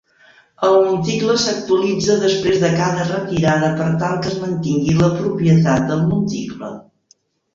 El 0.67 0.75
monticle 0.85 1.33
s'actualitza 1.41 2.15
després 2.23 2.61
de 2.63 2.71
cada 2.79 3.03
retirada 3.09 3.69
per 3.81 3.89
tal 4.05 4.17
que 4.23 4.31
es 4.31 4.39
mantingui 4.45 4.95
la 5.03 5.11
propietat 5.19 5.85
del 5.91 6.01
monticle. 6.09 6.71